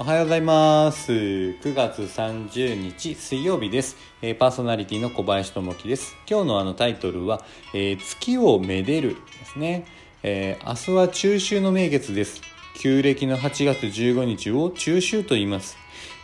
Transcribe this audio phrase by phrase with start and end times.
[0.00, 1.12] おはようございます。
[1.12, 3.98] 9月30日水曜日です。
[4.38, 6.16] パーソナリティの小林智樹です。
[6.26, 7.44] 今日のあのタイトルは、
[7.74, 9.84] えー月をめでるですね。
[10.22, 12.40] えー明日は中秋の名月です。
[12.78, 15.76] 旧暦の8月15日を中秋と言います。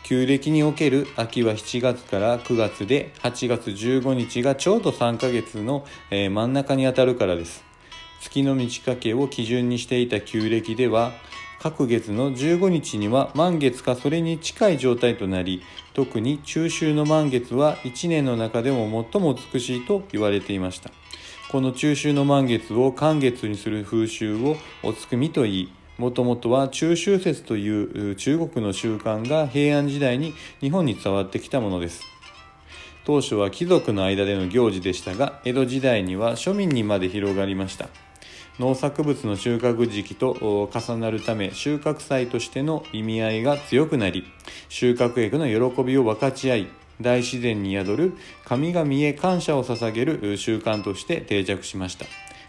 [0.04, 7.62] 旧暦における秋は7月から9月で8月15日がちょうど3ヶ月の、真ん中にあたるからです。
[8.22, 11.12] 月の満ち欠けを基準にしていた旧暦では
[11.66, 15.64] 各月の15日には満月かそれに近い状態となり
[15.94, 20.92] 特に中秋の満月は1年の中でも最も美しいと言われていました。
[21.50, 32.04] この中秋の満月を寒月にする風習をお月見と言いもともとは中秋節というう中国の習慣が平安時代に日本に伝わってきたものです。
[33.04, 37.88] 当初は貴族の間での行事でしたが江戸時代には庶民にまで広がりました。
[38.58, 44.24] 農作物の収穫時期と重なるため収穫祭としての意味合いが強くなり
[44.70, 46.68] 収穫への喜びを分かち合い
[47.00, 48.12] 大自然に宿る
[48.46, 52.06] 神々へ感謝を捧げる習慣として定着しました。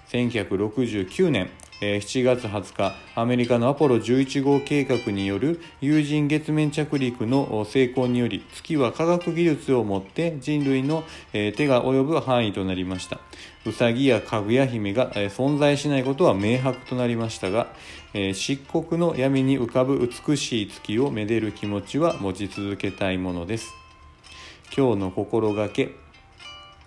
[0.10, 11.04] 1969年7月20日アメリカのアポロ11号計画による有人月面着陸の成功により月は科学技術をもって人類の
[11.34, 13.20] 手が及ぶ範囲となりました。
[13.68, 17.68] ウサギやかぐや姫が存在しないことは明白となりましたが、
[18.14, 23.76] 漆黒の闇に浮かぶ美しい月をめでる気持ちは持ち続けたいものです。
[24.76, 25.92] 今日の心がけ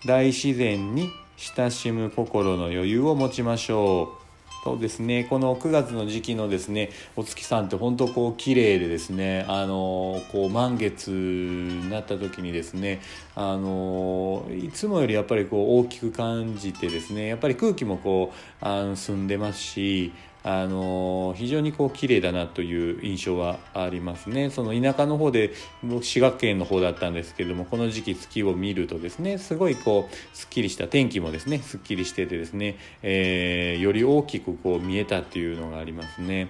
[0.05, 4.30] 大自然に親しむ心の余裕を持ちましょう。
[4.63, 5.25] そうですね。
[5.25, 13.01] この9月の時期のですねお月さんって本当こう綺麗でですねあのこう満月になった時にですね
[13.35, 36.49] あのいつもよりやっぱりこう大きく感じてですねやっぱり空気もこうあの澄んでますしあの非常にこう綺麗だなという印象はありますねその田舎の方で僕滋賀県の方だったんですけどもこの時期月を見るとですねすごいこうすっきりした天気もですねすっきりしててですね、えーより大きくこう見えたっていうのがありますね。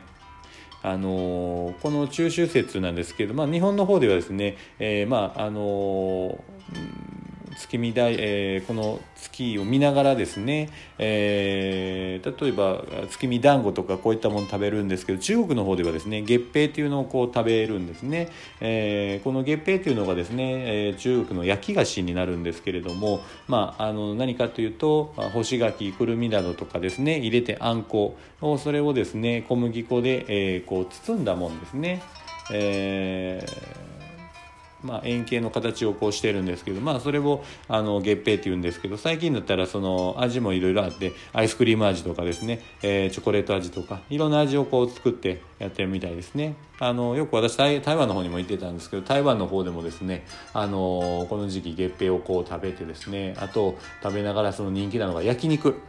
[0.82, 6.42] あのこの中秋節なんですけど、まあ、日本の方ではですね、えーまああの
[6.74, 7.09] うん
[7.56, 18.28] 月見大、えーこの月を見ながらですね、えー例えば月見団子とかこういったもの食べるんですけど中国の方ではですね月餅っていうのをこう食べるんですね、
[18.60, 32.02] えーこの月餅っていうのがですね、え中国の焼き菓子になるんですけれども、まあ、あの何かというと干し柿くるみなどとかですね入れてあんこをそれをですね小麦粉で、えこう包んだもんですね、
[32.52, 33.79] えー
[34.82, 50.24] まあ、円形の形をこうしてるんですけど、まあ、それをあの月餅っていうんですけど最近だったらその味もいろいろあってアイスクリーム味とかですね、えーチョコレート味とかいろんな味をこう作ってやってるみたいですねあのよく私台台湾の方にも行ってたんですけど台湾の方でもですね
[50.54, 55.80] あのこの時期月餅をこう食べてですねあと食べながらその人気なのが焼肉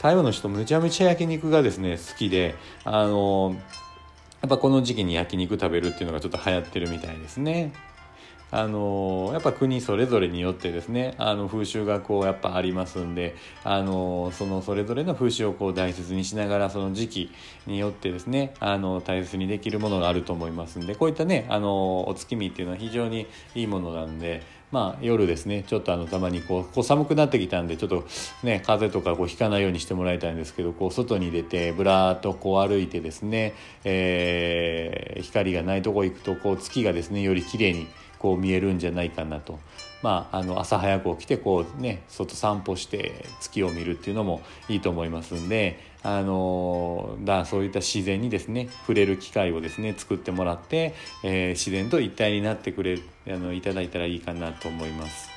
[0.00, 2.54] 台湾の人めちゃめちゃ焼肉がですね好きで
[2.84, 3.56] あの
[4.40, 7.72] やっぱこの時期に焼肉食べるっていうのがちょっと流行ってるみたいですね。
[8.50, 17.30] あのやっぱ国それぞれによってですねあの風習がこうやっぱありますんであのそのそれぞれの風習をこう大切にしながらその時期
[17.66, 28.06] によってですねあの大切にできるものがあると思いますんでこういったねあのお月見っていうのは非常にいいものなんでまあ夜ですねちょっとあのたまにこうこう寒くなってきたんでちょっと
[28.42, 33.54] ね風邪とかこうひかないようにしてもらいたいんですけどこう外に出てぶらーっとこう歩いてですね、
[33.84, 37.88] えー光がないとこ行くとこう月がですねより綺麗に
[38.18, 39.58] こう見えるんじゃないかなと。
[40.02, 55.30] まあ、あの朝早く起きてこうね外散歩して月を見るっていうのもいいと思いますんであのだそういった自然にですね触れる機会をですね作ってもらって、えー自然と一体になってくれあのいただいたらいいかなと思います。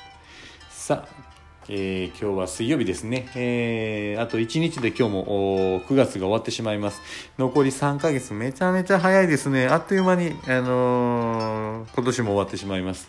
[0.70, 7.00] さあえー今日は水曜日ですね、えーあと1日で今日も9月が終わってしまいます。
[7.38, 9.68] 残り3ヶ月めちゃめちゃ早いですね。
[9.68, 13.08] あっという間に、あのー今年も終わってしまいます。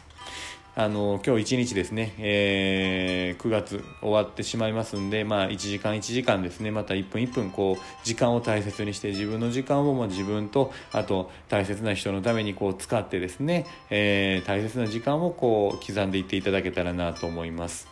[0.76, 6.70] あの今日一日ですね、えー9月終わってしまいますんで、まあ、1時間1時間ですね。
[6.70, 17.88] また1分1分こう時間を大切にして自分の時間をまあ自分とあと大切な人のためにこう使ってですね、えー大切な時間をこう刻んでいっていただけたらなと思います。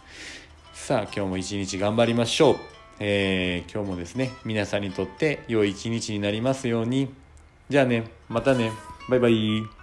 [0.81, 2.55] さあ今日も一日頑張りましょう、
[2.99, 7.13] えー今日もですね皆さんにとって良い一日になりますように。
[7.69, 8.71] じゃあねまたね。
[9.07, 9.80] バイバイ。